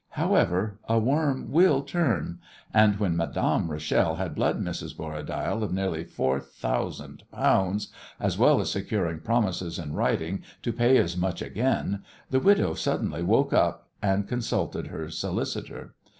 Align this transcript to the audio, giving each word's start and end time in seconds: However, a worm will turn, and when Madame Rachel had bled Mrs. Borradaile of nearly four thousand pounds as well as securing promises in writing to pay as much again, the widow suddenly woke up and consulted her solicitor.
However, 0.13 0.79
a 0.89 0.97
worm 0.97 1.51
will 1.51 1.83
turn, 1.83 2.39
and 2.73 2.99
when 2.99 3.15
Madame 3.15 3.69
Rachel 3.69 4.15
had 4.15 4.33
bled 4.33 4.57
Mrs. 4.57 4.97
Borradaile 4.97 5.61
of 5.61 5.71
nearly 5.71 6.05
four 6.05 6.39
thousand 6.39 7.21
pounds 7.31 7.89
as 8.19 8.35
well 8.35 8.59
as 8.59 8.71
securing 8.71 9.19
promises 9.19 9.77
in 9.77 9.93
writing 9.93 10.41
to 10.63 10.73
pay 10.73 10.97
as 10.97 11.15
much 11.15 11.43
again, 11.43 12.03
the 12.31 12.39
widow 12.39 12.73
suddenly 12.73 13.21
woke 13.21 13.53
up 13.53 13.89
and 14.01 14.27
consulted 14.27 14.87
her 14.87 15.11
solicitor. 15.11 15.93